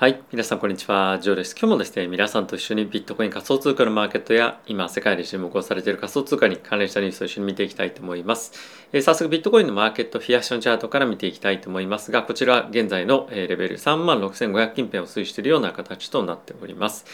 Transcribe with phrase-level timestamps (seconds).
[0.00, 0.22] はい。
[0.30, 1.18] 皆さん、こんにちは。
[1.18, 1.56] ジョーです。
[1.58, 8.52] 今日もですね、皆さんと一緒にビットコイン仮想通貨のマーケットや、今、世界で注目をされている仮想通貨に関連したニュースを一緒に見ていきたいと思います。
[8.92, 17.04] えー、早速、ビットコインのマーケット、フィアッションチャートから見ていきたいと思いますが、こちら、現在のレベル36,500近辺を推移しているような形となっております。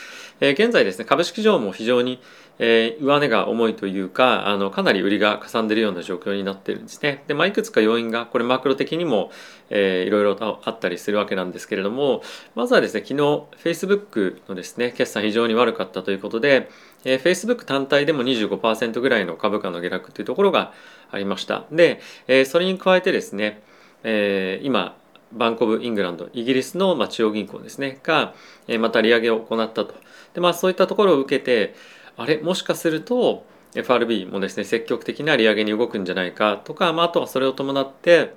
[0.40, 2.20] えー、現在ですね、株式上も非常に
[2.58, 7.24] えー、上値が重いというかあのかなり売りがかさんでいるような状況になっているんですね。
[7.26, 9.32] で、まあ、いくつか要因がこれマクロ的にも、
[9.70, 12.22] えー、いろいろとあったりするわけなんですけれども
[12.54, 13.14] まずはですね昨日
[13.62, 16.68] Facebook のですね決算非常に悪かったということで、
[17.04, 20.72] えー、Facebook 単体でも25%ぐらいの株価の下落というところが
[21.10, 21.64] ありました。
[21.70, 23.62] で、えー、それに加えてですね、
[24.02, 24.96] えー、今
[25.32, 28.34] バンコブ・イングランドイギリスの、まあ、中央銀行ですねが、
[28.68, 29.94] えー、また利上げを行ったと
[30.34, 31.74] で、まあ、そういったところを受けて
[32.16, 38.34] あれもしかすると FRB もですね積極的な利上げに動くんじゃないかとか、まあ、あとはそれを伴って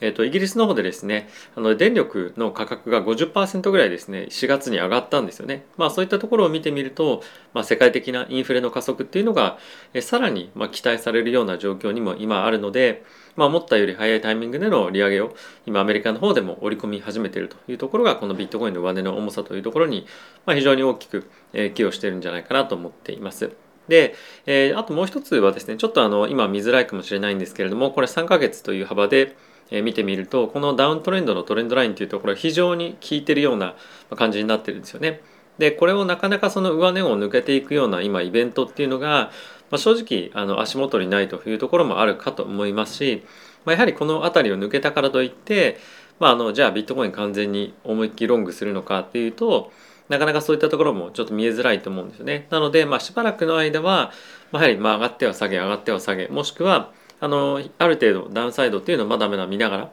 [0.00, 9.58] えーと、イギリスの方でですねあの電力の価格が50%ぐらいですね4月に上がったんですよね、まあ、そういったところを見てみると、まあ、世界的なインフレの加速っていうのが、
[9.94, 13.04] え、さらにまあ期待されるような状況にも今あるので、
[13.36, 15.34] まあ、思ったより早いタイミングでの利上げを
[15.66, 20.06] 今アメリカの方でも織り込み始めているというところがこのビットコインの上値の重さというところに、
[20.46, 23.50] まあ、非常に大きく、え、寄与しているんじゃないかなと思っています。
[23.88, 24.14] で、
[24.46, 29.34] えー、あともう一つはですねちょっとあの今見づらいかもしれないんですけれどもこれ3ヶ月という幅で
[29.70, 33.74] え見てみるとこのダウントレンドのトレンドラインというところ非常に効いてるような
[34.16, 35.20] 感じになってるんですよね。
[35.58, 39.32] でこれをなかなかその上値を抜けていくような今イベントっていうのが、
[39.70, 43.24] まあ、正直あの足元にないというところもあるかと思いますし、
[43.64, 45.78] まあ、やはりこの辺りを抜けたからといって、
[46.20, 49.72] まあ、あのじゃあビットコイン完全に思いっきりロングするのかっていうと
[50.08, 52.46] なかなかそういったところもちょっと見えづらいと思うんですよね。
[52.50, 54.12] なので、まあ、しばらくの間は、
[54.52, 59.90] まあ、やはりまあ上がっては下げ上がっては下げもしくはあのある程度ダウンサイドっていうのをまだまだ見ながら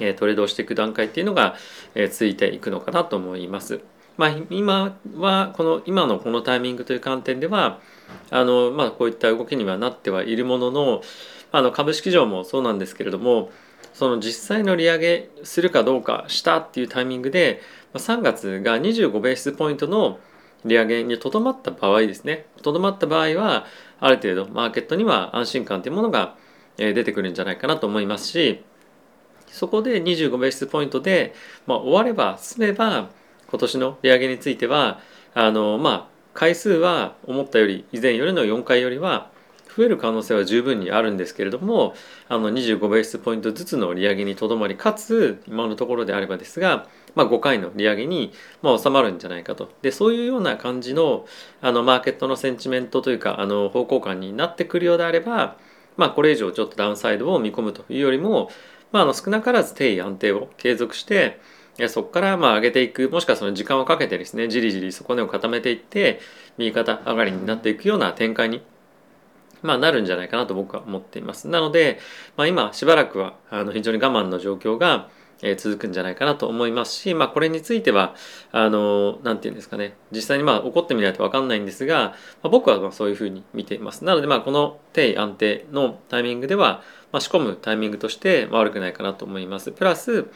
[0.00, 1.56] えトレードをしていく段階っていうのが、
[1.94, 3.80] え続いていくのかなと思います。
[4.16, 7.80] まあ、今はこの今のこのタイミングという観点では
[8.30, 11.02] あの、まあ、こういった動きにはなってはいるものの
[11.50, 13.50] あの株式上もそうなんですけれども
[13.94, 17.62] その実際の利上げするかどうかしたっていうタイミングで
[17.94, 20.18] 3月が25ベースポイントの
[20.66, 23.64] 利上げにとどまった場合ですねとどまった場合は
[24.02, 26.34] ある程度マーケットには安心感というものが
[26.76, 28.64] 出てくるんじゃないかなと思いますし
[29.46, 31.34] そこで25ベースポイントで、
[31.66, 33.10] まあ、終われば済めば
[33.48, 34.98] 今年の利上げについては
[35.34, 39.30] あのまあ回数は思ったより以前よりの4回よりは
[39.76, 41.94] 増える可能性は十分にあるんですけれども
[42.28, 49.70] あの25ベースポイントずつの利上げにとどまりかつ今のところであればですが、まあ、5回の利上げに、まあ、収まるんじゃないかと。
[49.82, 51.26] でそういうような感じの
[51.60, 55.56] あのマーケットのセンチメントというかあの方向感になってくるようであれば、
[55.96, 58.50] まあ、これ以上ちょっとダウンサイドを見込むというよりも
[58.92, 61.40] まあ、あの少なからず定位安定を継続して
[61.88, 66.20] そこからまあ上げていくもしくはその時間をかけてですねじりじり底根を固めていって
[66.58, 68.60] 右肩上がりになっていくような展開に
[69.62, 71.48] まあ、なるんじゃないかなと僕は思っています。
[71.48, 71.98] なので、
[72.36, 75.08] まあ、今しばらくはあの非常に我慢の状況が、
[75.44, 78.14] え続くんじゃないかなと思いますし、まあ、これについては
[78.52, 82.14] あのなんて言うんですかね実際にまあ起こってみないと分かんないんですが、ま
[82.44, 84.04] あ、僕はまあそういうふうに見ています。
[84.04, 89.70] なのでまあこの定位安定のタイミングではまあ、仕込むタイミングとして悪くないかなと思います。
[89.70, 90.26] プラス、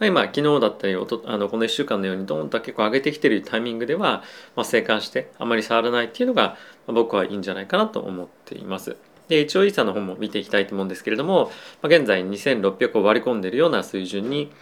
[0.00, 4.22] 今昨日だったりあのこの1週間のようにドーンと結構上げてきてるタイミングでは、
[4.54, 8.96] まあ、生還してあまり触らないっていうのが、僕はいいんじゃないかなと思っています。
[9.28, 11.50] で一応イーサの方も見ていきたいと思うんですけれども、
[11.82, 14.52] まあ、現在2600を割り込んでいるような水準に、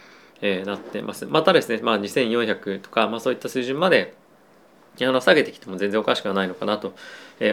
[0.41, 1.25] えー、なってます。
[1.27, 4.15] またですね、まあ、2400とか、まあ、そういった水準まで
[5.01, 6.93] あの下げてきても全然おかしくはないのかなと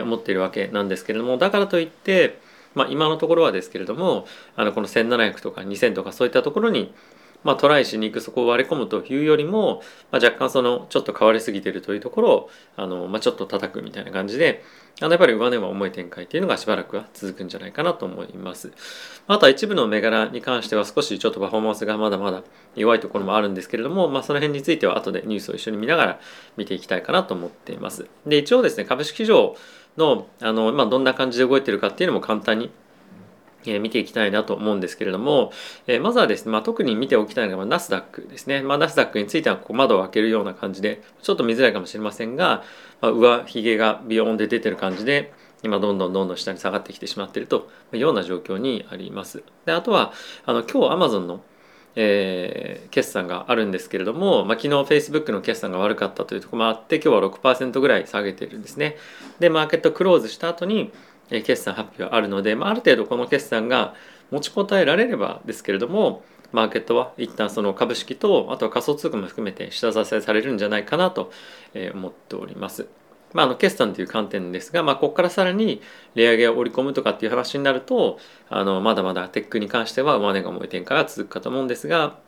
[0.03, 2.38] 思っているわけなんですけれどもだからといって
[2.75, 6.93] まあ、今のところはですけれどもあのこの1700とか2000とかそういったところに、
[7.44, 14.62] まあ、トライしに行くそこを割り込むというよりも、まあ、若干そのちょっと変わりすぎてるというところをあの、まあ、ちょっと叩くみたいな感じで
[15.00, 18.72] あのやっぱり上値は重い展開っていうのがしばらくは続くんじゃないかなと思います。
[19.26, 22.42] あとは一部の銘柄に関しては少しちょっとパフォーマンスがまだまだ
[22.76, 26.20] 弱いところもあるんですけれども、まあ、その辺については後でニュースを一緒に見ながら
[26.56, 28.06] 見ていきたいかなと思っています。
[28.26, 29.56] で一応ですね株式市場
[29.96, 32.70] のあの、まあ、どんな感じで動いてるかっていうのも簡単に
[33.67, 35.53] え見ていきたいなと思うんですけれども、
[35.87, 38.62] えまずはですね、まあ、特に見ておきたいのがナスダックですね。
[38.62, 42.62] ま、ナスダックについてはこう窓を開けるような感じでちょっと見づらいかもしれませんが、
[43.00, 45.32] まあ、上髭がビヨーンで出てる感じで
[45.62, 49.43] 今どんどんどんどん下に下がってきてしまっているというような状況にあります。
[49.65, 50.12] であとは
[50.44, 51.43] あの今日アマゾンの
[51.94, 58.97] えー、決算があるんですけれども、まあ、昨日 Facebook の決算が悪かったというところもあって今日は6%ぐらい下げてるんですね。
[59.41, 60.91] でマーケットクローズした後に
[61.40, 63.94] 決算発表あるので、まあ、ある程度この決算が
[64.31, 71.32] 持ちこたえられればですけれども、マーケットは一旦その株式とあとは仮想通貨も含めて下支えされるんじゃないかなと
[71.94, 72.87] 思っております。
[73.32, 75.81] まあ、あの決算という観点ですが、まあ、ここからさらに
[76.14, 78.19] 利上げを織り込むとかっていう話になると
[78.50, 82.19] あのまだまだテックに関しては上値が重い展開が続くかと思うんですが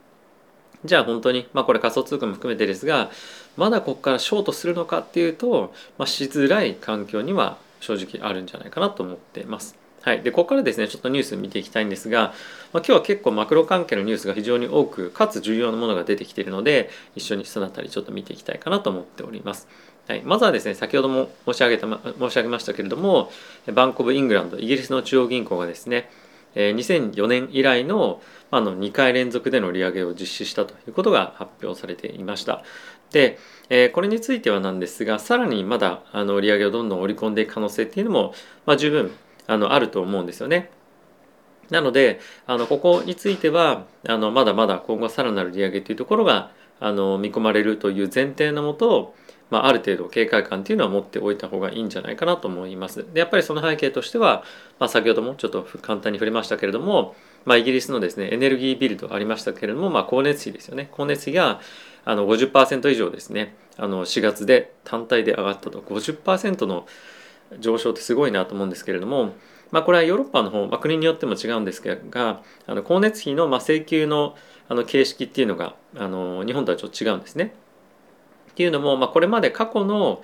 [0.84, 3.10] じゃあ本当に、まあ、これ仮想通貨も含めてですが
[3.56, 9.76] まだここからショートするのかっていうと、まあ、しづらい環境には正直あるんじゃないかなと思ってます。
[10.02, 12.34] はい、でここからですねちょっとニュース見ていきたいんですが、
[12.74, 19.66] まあ、今日は結構マクロ関係のニュースが非常に多くかつ重要なものが出てきているので一緒にそのあたりちょっと見ていきたいかなと思っております。
[20.06, 23.30] はい、まずはですね先ほども申し上げたま申し上げましたけれども
[23.72, 26.10] バンコブ・イングランドイギリスの中央銀行がですね
[26.54, 28.20] 2004年以来の
[28.50, 32.62] あの2回連続での利上げを実施したということが発表されていました。
[33.14, 33.38] で、
[33.70, 38.34] えこれについてはなんですがさらにまだあの利上げをどんどん織り込んでいく可能性っていうのも、
[38.66, 39.10] まあ、十分
[39.46, 40.70] あのあると思うんですよね。
[41.70, 46.50] なのであのここについてはあのまだまだ今後さらなる利上げというところが
[46.80, 49.14] あの見込まれるという前提のもと
[49.50, 53.06] まあ、ある程度警戒感っていうのは持っておいた方がいいんじゃないかなと思います。
[53.12, 54.42] でやっぱりその背景としては、
[54.78, 57.14] まあ、先ほどもちょっと簡単に触れましたけれども、
[57.44, 61.60] まあ、イギリスのですねエネルギービルドありましたけれども、まあ、光熱費ですよね光熱費が
[62.04, 66.86] あの50%以上ですねあの4月で単体で上がったと50%の
[67.58, 69.34] 上昇ってすごいなと思うんですけれども、
[69.70, 74.36] まあ、これはヨーロッパの方、まあ、国によっても違うんですがあの光熱費のまあ請求の
[74.66, 77.54] あの形式っていうのがあの日本とはちょっと違うんですね。
[78.54, 80.22] っていうのも、まあ、これまで過去の、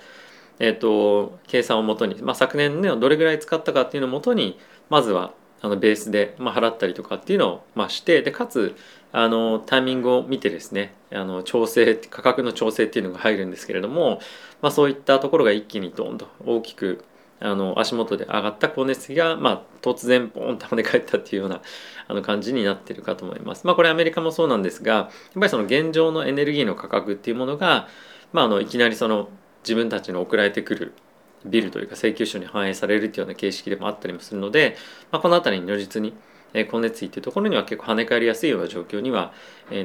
[0.59, 4.57] えーと、計算をもとに、まあ、昨年ねどれぐらい使ったかっていうのをもとに
[4.89, 8.75] まずはあのベースで、まあ、払ったりとかっていうのを、まあ、してでかつ
[9.11, 14.21] あのタイミングを見てですねあの調整価格の調整っていうのが入るんですけれども、
[14.61, 17.03] まあ、そういったところが一気にドンと大きく
[17.41, 21.61] あの足元で上がった光熱費が、まあ、突然ポンと跳ね返ったっていうような
[22.07, 23.65] あの感じになってるかと思います。
[23.65, 27.87] まあ、これアメリカもそうなんですがやっぱりその現状のエネルギーの価格っていうものが、
[28.33, 29.29] まあ、あのいきなりその
[29.63, 30.93] 自分たちの送られてくる
[31.45, 34.77] ビルというか請求書に反映されるというような形式でもあったりもするので、
[35.11, 36.13] まあ、この辺りに如実に
[36.53, 39.33] 光熱費というところには結構跳ね返りやすいような状況には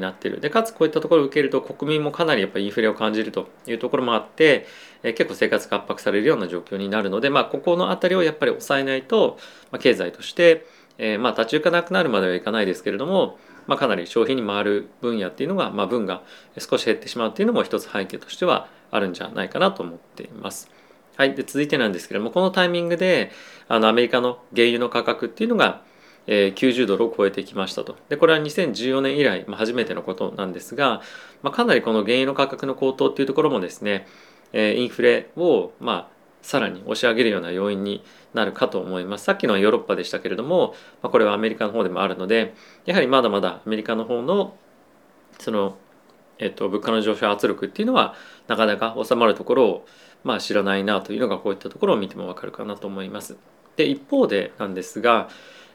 [0.00, 0.40] なってる。
[0.40, 4.66] でかつこういったところを受けると国民もかなりやっぱインフレを感じるというところもあって
[5.02, 9.38] 結構生活が圧迫されるような状況になるので、まあ、ここの辺りをやっぱり抑えないと、
[9.70, 10.66] まあ、経済として、
[10.98, 16.22] えー、まあ立ち行かなくなるまではいかないですけれどもまあ、かなり消費に回る分野っていうのが、まあ、分が
[16.58, 20.70] 少し減ってしまうっていうのも一つ背景としてはあるんじゃないかなと思っています。
[21.16, 23.30] はい、で続いてなんですけれどもこのタイミングで
[23.68, 25.82] あのアメリカの原油の価格っていうのが、
[26.26, 31.00] えー、90ドルを超えてきましたとでこれは2014年以来、まあ、初めてのことなんですが、
[31.42, 34.06] まあ、かなりこの原油の価格の高騰っていうところもですね、
[34.52, 36.15] えー、インフレを、まあ、
[36.46, 42.54] さらに押し上げるような要因になるかと思いますさっきのはヨーロッパでしたけれども、まあ、これはアメリカの方でもあるので
[42.84, 44.56] やはりまだまだアメリカの方の
[45.40, 45.76] その、
[46.38, 48.14] えっと、物価の上昇圧力っていうのは
[48.46, 49.86] なかなか収まるところを、
[50.22, 53.36] まあ、知らないなというのがこういったところを見てもわかるかなと思います。
[53.74, 55.28] で一方でなんですが、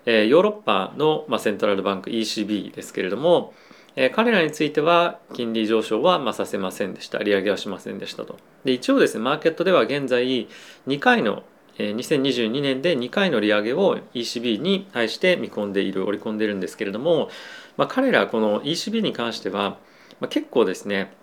[0.06, 3.54] えー、ヨーロッパの、まあ、セントラルバンク ECB ですけれども、
[3.96, 7.20] えー、彼らについては金利上昇はまさせませんでした。
[7.20, 8.38] 利上げはしませんでしたと。
[8.64, 10.48] で一応ですねマーケットでは現在
[10.88, 11.44] 2回の
[11.78, 17.30] 2022年で2回の利上げを ECB に対して見込んでいる織り込んでいるんですけれども、
[17.78, 19.78] まあ、彼らこの ECB に関しては、
[20.20, 21.14] まあ、結構ですね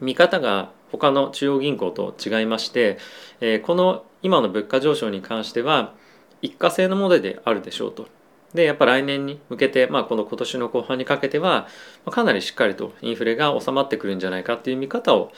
[0.00, 2.98] 見方が他の中央銀行と違いまして、
[3.40, 5.94] えー、この今の物価上昇に関しては
[6.42, 8.08] 一過性のものであるでしょうと。
[8.54, 11.66] でやっぱ来年に向けて、まあ、この今年の後半にかけては
[12.10, 15.32] かなりしっかりとインフレが収まってくるんじゃないかっていう見方を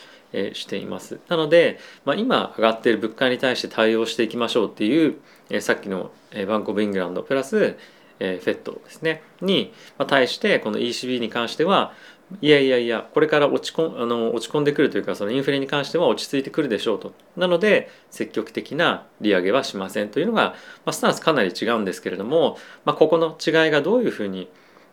[0.52, 1.20] しています。
[1.28, 6.10] なので、まあ、今上がっている物価に対して対応していきましょうっていうさっきの
[6.48, 7.76] バンコブ・イングランドプラス
[8.18, 9.22] フェットですね。
[9.40, 9.72] に
[10.08, 11.92] 対してこの ECB に関しては
[12.40, 17.12] いやいやいやこれから落ち込んあの落ち込んでくるというかそのインフレに関しては落ち着いてくるでしょうと。
[17.36, 20.54] なので積極的な利上げはしませんというのが、
[20.84, 24.48] まあ、スタンスかなり違うんですけれども、まあ、ここの違いがどういうふうに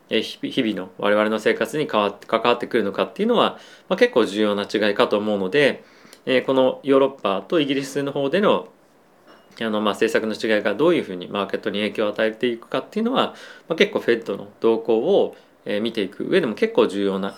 [0.08, 3.58] 日々の我々の生活に変わ関わってくるのかっていうのは、
[3.88, 5.84] まあ、結構重要な違いかと思うので、
[6.26, 8.68] えー、このヨーロッパとイギリスの方での
[9.60, 13.34] あのまあ政策の違いがどういうふうにマーケットに影響を与えていくかっていうのは、
[13.68, 17.36] まあ、結構フェットの動向を見ていく上でも結構重要な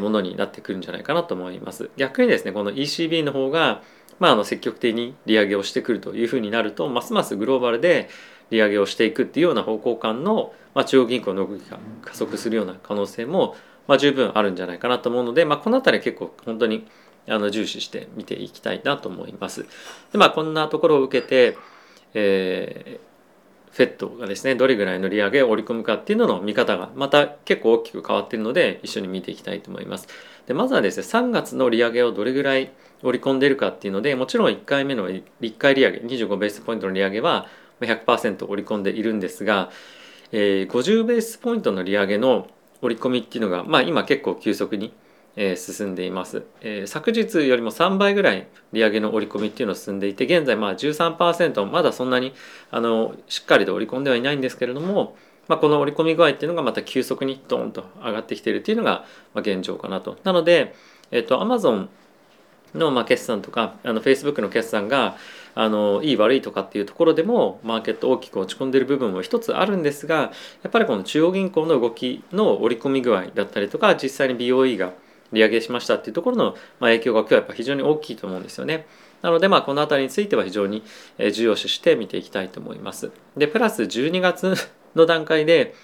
[0.00, 1.90] ものになってくるんじゃないかなと思います。
[1.96, 3.82] 逆にですねこの ECB の方が、
[4.18, 8.08] まあ、あの積極的に利上げをしてくるというふうになるとますますグローバルで
[8.50, 13.56] 利上げをしていくっていうような方向感の、まあ、中央銀行の動きが加速するような可能性も、
[13.88, 16.86] まあ、十分あるんじゃないかなと思うので、まあ、この辺り結構本当に
[17.28, 19.66] あの重視して見ていきたいなと思います。
[20.12, 21.56] でまあこんなところを受けて、
[22.14, 23.11] えー
[23.72, 30.08] フェットがですねどれぐらいの利上げを織り込むかっていうのの見方がまた結構大きく変わっているので一緒に見ていきたいと思います。
[30.46, 32.70] でまずはですね3月の利上げをどれぐらい
[33.02, 37.46] 織り込んでいるかっていうのでもちろん1回目の1回利上げ25ベースポイントの利上げは
[37.80, 39.70] 100%織り込んでいるんですが、
[40.32, 42.48] えー、50ベースポイントの利上げの
[42.80, 44.92] 織り込みっていうのが、まあ、今結構急速に
[45.36, 52.34] えー、進んでいます、えー、昨日よりも3倍ぐらい利上げの織り込みっていうのを進んでいて現在まあ13%まだそんなに
[52.70, 55.16] あのしっかりと織り込んではいないんですけれども、
[55.48, 60.18] まあ、この織り込み具合っていうのがまた急速にドーンと上がってきているっていうのが現状かなと。
[60.24, 60.74] なので、
[61.10, 61.88] えっ、ー、と Amazon
[62.74, 65.16] のまあ決算とかあの Facebook の決算が
[65.54, 74.94] あのいい悪いとかっていうところでもマーケット大きく落ち込んでる部分も一つあるんですがやっぱりこの中央銀行の動きの織り込み具合だったりとか実際に BOE が
[75.32, 78.86] 利上げしましたっていうところの、ま、影響が今日はやっぱ非常に大きいと思うんですよね。
[79.22, 80.82] なのでまあこの辺りについては非常に
[81.32, 83.10] 重要視して見ていきたいと思います。
[83.36, 84.54] でプラス12月
[84.94, 85.74] の段階で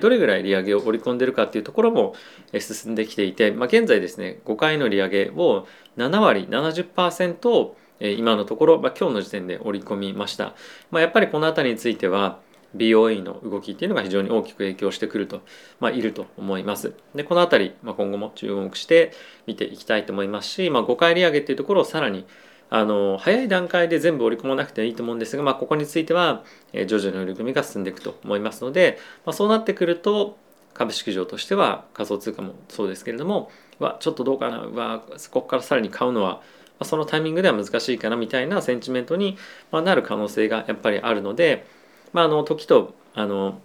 [0.00, 2.14] どれぐらい利上げを織り込んでるかっていうところも
[2.58, 10.54] 進んできていて、まあ、現在ですね5回の利上げを7割70%を今のところ、まあ、今日の時点で織り込みました、
[10.90, 12.40] まあ、やっぱりこの辺りについては
[12.76, 15.42] BOE の動きっていうのが非常に大きく影響してくると、
[15.80, 16.94] まあ、いると思います。
[17.14, 19.12] でこの辺り、まあ、今後も注目して
[19.46, 22.26] 見ていきたいと思いますし、まあ、5回利上げっていうところをさらに
[22.68, 30.36] あの早い段階で全部織り込まなくていいと思うんですが、まあ、ここについては、えー、徐々に織り込みが進んでいくと思いますので、まあ、そうなってくると
[30.74, 36.42] 株式市場としては仮想通貨もそうですけれどもわちょっとどうかなわここからさらに買うのは
[36.82, 39.38] そのタイミングでは難しいかなみたいなセンチメントに
[39.72, 41.66] なる可能性がやっぱりあるので、
[42.12, 43.60] まあ、あの時とあの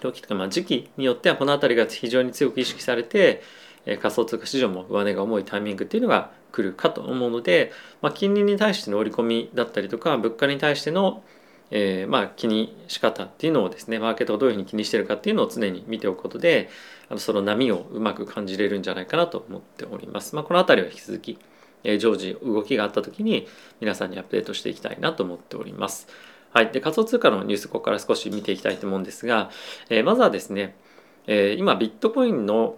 [0.00, 3.42] 時とかまあ時期によってはこの辺りが非常に強く意識されて、
[3.86, 11.22] え仮想通貨市場も上値が重いタイミングっていうのが来るかと思うので、まあ、金利に対しての織り込みだったりとか物価に対しての、
[11.70, 16.68] えー、まあ気に仕方っていうのをですねマーケットがどういうふうに気にしてるかっていうのを常に見ておくことで
[17.08, 20.34] あのその波をうまく感じれるんじゃないかなと思っております。
[20.34, 21.38] まあ、この辺りは引き続き、
[21.84, 23.46] えー、常時動きがあった時に
[23.80, 26.08] 皆さんにアップデートしていきたいなと思っております。
[26.56, 29.50] はい、で仮想通貨のニュースここから少し見ていきたいと思うんですが、
[29.90, 30.74] えー、まずはですね、
[31.26, 32.76] えー、今ビットコインの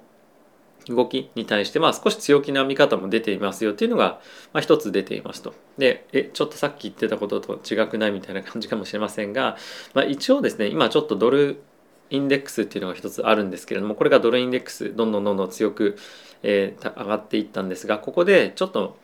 [0.89, 4.21] 動きに対してまあ少し強気な見方も出ていますよっていうのが、
[4.53, 5.55] まあ、一つ出ていますと。
[5.77, 9.57] でえちょっとさっき言ってたことと違くないみたいな感じかもしれませんが、
[9.95, 11.63] まあ、一応ですね今ちょっとドル
[12.11, 15.97] インデックスっていうのが一つあるんですけれどもこれがドルインデックスどんどんどんどん強く、
[16.43, 18.99] えー、上がっていったんですがここでちょっと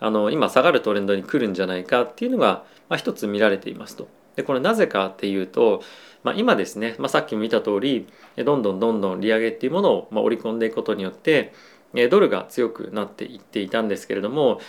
[0.00, 4.08] あの今下がるトレンドに来るんじゃないかっていうのが、まあ、一つ見られていますと。
[4.36, 5.82] でこれなぜかっていうと、
[6.22, 11.52] まあ、今ですね、まあ、さっきも見た通りどんどんどんどん利上げっていうものをま織り込んでいくことによって
[12.10, 14.60] ドルが強くなっていっていたんですけれども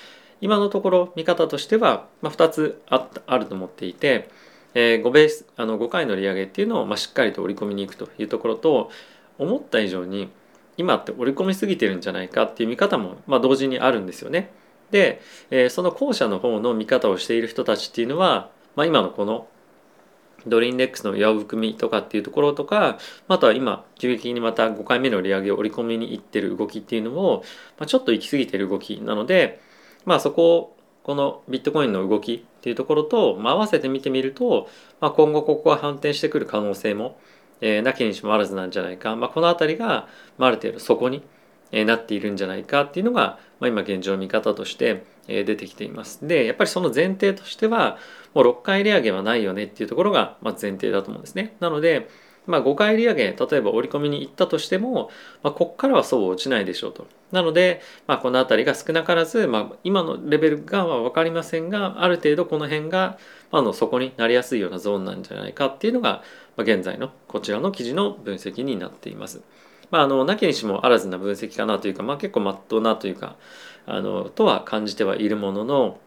[0.41, 4.29] 今のところ見方としては、ま2つああると思っていて、
[4.73, 8.91] え5ベースあの5回の利上げっていうのをましっかりと織り込みに行くというところと
[9.39, 10.29] 思った以上に
[10.77, 14.51] 今って織り込みすぎてるんじゃないかっていう見方もま同時にあるんですよね。
[14.91, 19.47] で、えその後者の方の見方をしている人たちっていうのは、まあ、今のこの
[20.47, 27.43] ドルインデックスの上含みとかっていうところとかあとは今急激にまた5回目の利上げを織り込みにいってる動きっていうのも、
[27.77, 29.59] まあ、ちょっと行き過ぎてる動きなので
[30.05, 37.19] まあそこをこのビットコインの動きっていうところと、まあ、合わせて見てみると、まあ、今後ここが反転してくる可能性も、
[37.61, 40.07] えー、なきにしもあらずなんじゃないか、まあ、この辺りが、
[40.39, 41.21] まあ、ある程度そこに
[41.83, 46.25] なっているんじゃないかっていうのが、まあ、今現状見方として出てきています。
[46.25, 47.97] でやっぱりその前提としては
[48.33, 51.55] もう6回利上げはないよねっていうところがま前提だと思うんですね。
[51.59, 52.07] なので、
[52.47, 55.09] まあ、5回利上げ例えば織り込みに行ったとしても、
[55.43, 57.07] まあ、ここからはそう落ちないでしょうと。
[57.31, 63.17] なので、まあ、この辺りが少なからず、まあ、今のレベルがは分かりませんがある程度この辺が、
[63.51, 66.23] まあ、の底になりやすいようなゾーンなんじゃないかっていうのが、
[66.55, 69.41] まあ、現在のこちらの記事の分析になっています。
[69.91, 73.35] まあ、あのなきにしもあらずな分析かなというか、まあ、結構まっとうなというか
[73.85, 75.99] あのとは感じてはいるものの、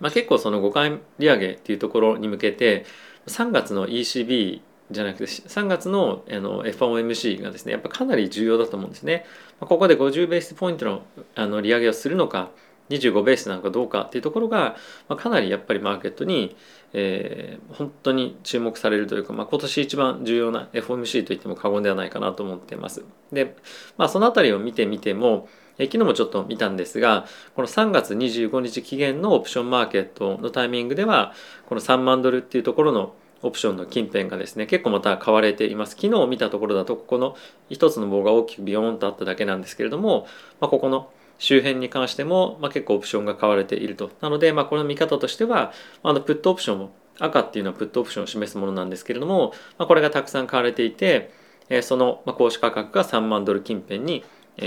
[0.00, 2.84] まあ、結構その5回利上げっていうところに向けて
[3.26, 4.60] 3月の ECB
[4.90, 9.24] じゃなくて3月のあの FOMC がですねやっぱかなり重要だと思うんですね。
[9.60, 11.02] ここで50ベースポイントの
[11.34, 12.50] あの利上げをするのか
[12.90, 14.76] 25ベースなのかどうかっていうところが、
[15.08, 16.56] まあ、かなりやっぱりマーケットに、
[16.92, 23.04] えー、本当に注目されるというか、まあ、今年一番重要な FOMC といっても過言ではないかなと思っています。
[23.32, 23.56] で、
[23.96, 25.48] まあ、その辺りを見てみても、
[25.78, 27.24] え昨日もちょっと見たんですが
[27.54, 31.32] この3月25日期限のオプションマーケットのタイミングでは
[31.66, 37.36] この3万ドルっていうところのオプションの近辺がですね結構また買われています昨日見たところだとここの
[37.68, 40.26] 一つの棒が大きくビヨーンとあっただけなんですけれども、
[40.60, 41.10] まあ、ここの
[41.42, 44.12] 周辺に関しても、まあ、結構オプションが買われていると。
[44.20, 45.72] なので、まあ、この見方としては、
[46.04, 51.32] あのプットオプションを赤っていうのはプットオプションを示すものなんですけれども、まあ、これがたくさん買われていて、
[51.68, 54.24] えー、その行使価格が3万ドル近辺に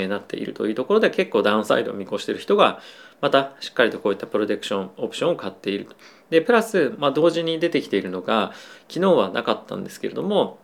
[0.10, 2.82] なっているというところで結構ダウンサイドを見越している人が
[3.22, 5.88] またしっかりとこういったプロテクションオプションを買っている。
[6.29, 8.51] でプラス、まあ、同時に出てきているのが
[8.89, 10.60] 昨日はなかったんですけれども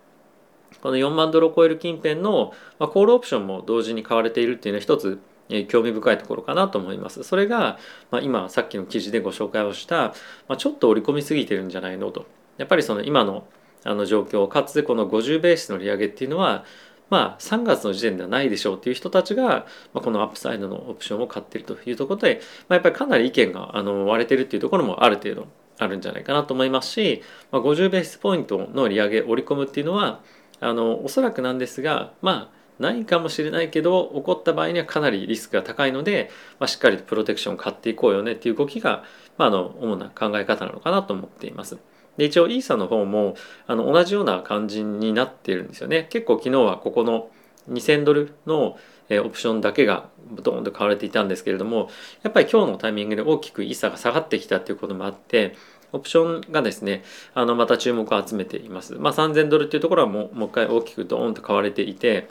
[0.82, 5.20] この4万ドルを超える近辺の、まあ、コールオプションも同時に買われているっていうのは一つ
[5.68, 7.24] 興味深いところかなと思います。
[7.24, 7.78] それが、
[8.10, 10.14] まあ、今さっきの記事でご紹介をした、
[10.48, 12.26] まあ、ちょっと織り込みすぎてるんじゃないのと。
[12.58, 13.48] やっぱりその今の
[13.84, 16.66] あの状況かつこの50ベースの利上げっていうのは
[17.10, 25.48] まあ3月の時点ではないでしょうっていう人たちが、まあ、このアップサイドのオプションを買ってるというところで、まあ、やっぱりかなり意見があの割れてるっていうところもある程度
[25.80, 30.22] あるんじゃないかなと思いますし、まあ、50ベースポイントの利上げ織り込むっていうのは
[30.60, 39.04] あのおそらくなんですがまあないかもしれないけど起こった場合にはかなりリスクが高いので、まあ、しっかりとプロテクションを買っていこうよねっていう動きが、
[39.38, 41.78] まあ、あの主な考え方なのかなと思っています。
[42.18, 43.36] で一応イーサの方も
[43.68, 46.08] あの同じような感じになっているんですよね。
[46.10, 47.30] 結構昨日はここの
[47.70, 48.78] 2000ドルの
[49.10, 51.90] オプションだけがドーンと買われていたんですけれども
[52.24, 55.56] やっぱり今日のタイミングで大きくイーサが下がってきたということもあって
[55.92, 58.96] オプションがですねあのまた注目を集めています。
[58.96, 62.30] まあ、3000ドルっていうところはもうもう一回大きくドーンと買われていて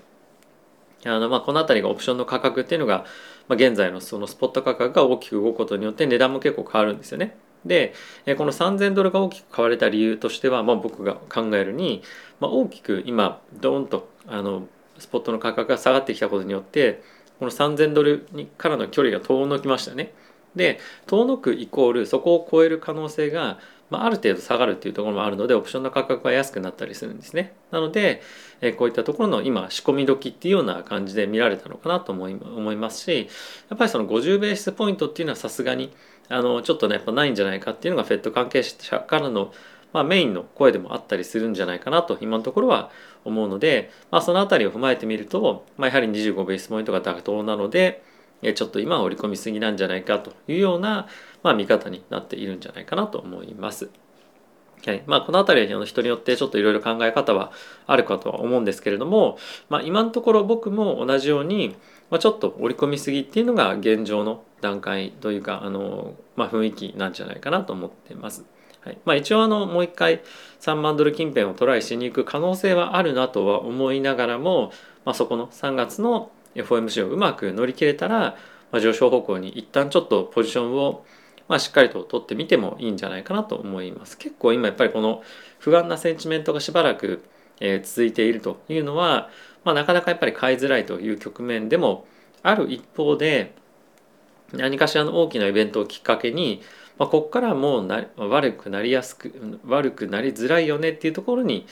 [1.06, 3.04] あのまあこの辺りがオプションの価格っていうのが、
[3.48, 7.36] まあ、現在のそのスポット価格が大きく動くことによって値段も結構変わるんですよね。
[7.64, 7.92] で
[8.38, 12.02] この3000ドルが大きく買われた理由としては、まあ、僕が考えるに、
[12.40, 14.66] まあ、大きく今ドーンとあの
[14.98, 17.02] スポットの価格が下がってきたことによって
[17.38, 20.12] この3000ドルにからの距離が遠のきましたね。
[20.56, 23.58] で遠のくイコールそこを超える可能性が、
[23.90, 27.54] まあ、ある程度下がるっていうところもあるのでオプションの価格が安くなったりするんですね。
[27.70, 28.22] なので、
[28.60, 33.28] えこういったところの今仕込み時っていうような感じで見られたのかなと思い思いますし
[33.68, 35.92] やっぱりその50ベースポイントっていうのはさすがに
[36.28, 39.52] あのちょっとねやっぱないんじゃないかっていうのがフェット関係者からの、
[39.92, 42.90] まあ、メインの声でもあったりするんじゃないかなと今のところは
[43.24, 48.02] 思うので、まあ、その辺りを踏まえてみると、まあ、やはり25ベースポイントが妥当なので
[48.54, 51.08] ちょっと今は織り込みすぎなんじゃないかというような、
[51.42, 53.90] まあ、見方になっているんじゃないかなと思います。
[54.86, 57.52] はいまあ、この辺りは人によってちょっといろいろ考え方は
[57.86, 61.76] あるかとは思うんですけれども、まあ、今のところ僕も同じように、
[62.10, 68.44] まあ、ちょっと織り込みすぎっていうのが現状の段階というかあの、まあ、雰囲気なんじゃないかなと思ってます。
[68.80, 70.22] はいまあ、一応あのもう一回
[70.60, 74.72] 3万ドル近辺をトライしに行く可能性はあるなとは思いながらも、
[75.04, 78.36] まあ、そこの3月の FOMC をうまく乗り切れたら、
[78.72, 81.04] まあ、上昇方向に一旦ちょっとポジションを
[81.50, 84.16] まあ、しっかりと取ってみてもいいんじゃないかなと思います。
[84.16, 85.20] 結構今やっぱりこの
[85.58, 87.24] 不安なセンチメントがしばらく、
[87.58, 89.28] え続いているというのは、
[89.64, 92.06] まあ、なかなかやっぱり買いづらいという局面でも
[92.44, 93.52] ある一方で
[94.52, 96.62] 何かしらの大きなイベントをきっかけに、
[96.98, 101.66] まあ、ここからもうな悪くなりやすく悪くなりづらいよねっていうところに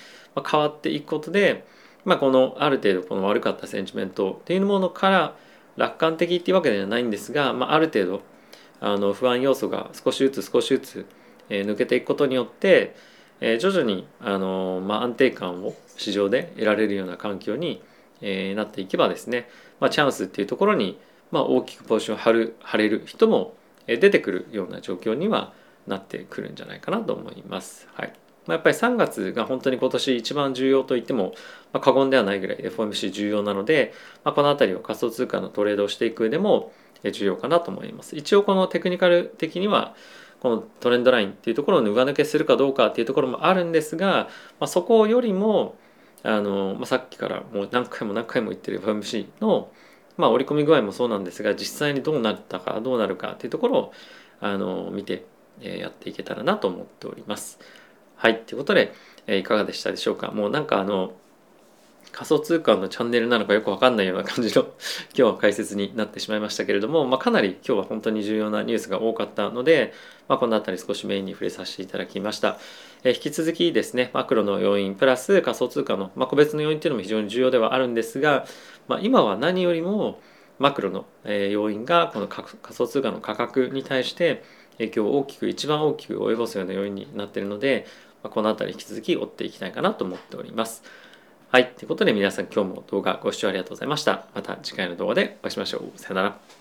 [0.51, 1.65] 変わっていくことで、
[2.05, 5.37] まあ、このある程度この悪かったセンチメントっていうものから
[5.77, 8.23] 楽観的っていうわけではないんですが、まあ、ある程度
[8.81, 11.07] あの不安要素が少しずつ少しずつ、
[11.51, 12.95] え抜けていくことによって、
[13.41, 17.83] え徐々にあの、まあ、安定感を市場で得られるような環境に、
[18.21, 19.49] えなっていけばですね、
[19.81, 20.99] まあ、チャンスっていうところに、
[21.31, 23.55] まあ、大きくポジションを張る張れる人も
[23.87, 25.53] 出てくるような状況には
[25.87, 27.89] なってくるんじゃないかなと思います。
[27.95, 28.13] はい
[28.47, 31.35] まあ、やっぱり3月が本当に今年一番重要と言っても、
[31.73, 33.93] まあ、過言ではないぐらい FOMC 重要なので、
[34.25, 36.73] まあ、この辺りを仮想通貨のトレードをしていく上でも
[37.05, 38.17] 重要かなと思います。
[38.17, 39.95] 一応このテクニカル的には
[40.41, 44.29] このトレンドラインっていうところを上抜けするかどうかっていうところもあるんですが、
[44.61, 45.77] まあ、そこよりも
[46.23, 49.71] あの、まあ、さっきからもう何回も何回も言ってる FMC の、
[50.17, 53.93] まあ、織り込み具合もそうなんですが実際にどうなったかどうなるかっていうところを
[54.41, 55.25] あの見て、
[55.61, 57.59] えやっていけたらなと思っております。
[58.15, 58.93] はいということで、
[59.27, 61.13] えいかがでしたでしょうかもうなんかあの
[62.19, 64.63] 仮想通貨のチャンネルなのかよくわかんないような感じの
[65.15, 69.93] 今日は解説になってしまいましたけれども、まあ、かなり今日は本当に重要なニュースが多かったので、
[70.27, 72.59] まあ、この辺り少しメインに触れさせていただきました。
[73.05, 78.49] え引き続きですねマクロの要因プラス仮想通貨の、まあ、個別の要因っていうのも非常に重要ではあるんですが、
[78.89, 80.21] まあ、今は何よりも
[80.59, 84.43] マクロの要因がこの仮想通貨の価格に対して
[84.79, 87.87] 影響を大きく一番大きく及ぼすような要因になっているので、
[88.25, 90.83] まあ、この辺り引き続き追っていきたいかなと思っております。
[91.51, 91.73] はい。
[91.79, 94.27] ということで皆さん今日も動画ご視聴ありがとうございました。
[94.35, 95.99] また次回の動画でお会いしましょう。
[95.99, 96.58] さよなら。